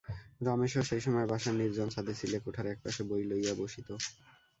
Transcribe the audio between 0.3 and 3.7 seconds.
রমেশও সেই সময়ে বাসার নির্জন ছাদে চিলেকোঠার এক পাশে বই লইয়া